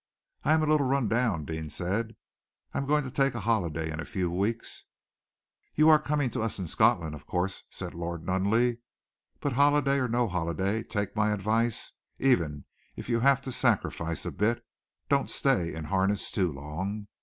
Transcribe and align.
"I 0.43 0.55
am 0.55 0.63
a 0.63 0.65
little 0.65 0.87
run 0.87 1.07
down," 1.09 1.45
Deane 1.45 1.69
said. 1.69 2.15
"I 2.73 2.79
am 2.79 2.87
going 2.87 3.03
to 3.03 3.11
take 3.11 3.35
a 3.35 3.41
holiday 3.41 3.91
in 3.91 3.99
a 3.99 4.03
few 4.03 4.31
weeks." 4.31 4.85
"You 5.75 5.89
are 5.89 6.01
coming 6.01 6.31
to 6.31 6.41
us 6.41 6.57
in 6.57 6.65
Scotland, 6.65 7.13
of 7.13 7.27
course," 7.27 7.65
said 7.69 7.93
Lord 7.93 8.25
Nunneley. 8.25 8.79
"But 9.41 9.53
holiday 9.53 9.99
or 9.99 10.07
no 10.07 10.27
holiday, 10.27 10.81
take 10.81 11.15
my 11.15 11.29
advice, 11.31 11.91
and 12.19 12.27
even 12.31 12.65
if 12.95 13.09
you 13.09 13.19
have 13.19 13.41
to 13.41 13.51
sacrifice 13.51 14.25
a 14.25 14.31
bit, 14.31 14.65
don't 15.07 15.29
stay 15.29 15.71
in 15.75 15.83
harness 15.83 16.31
too 16.31 16.51
long. 16.51 17.05